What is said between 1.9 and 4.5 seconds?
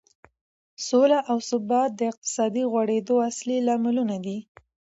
د اقتصادي غوړېدو اصلي لاملونه دي.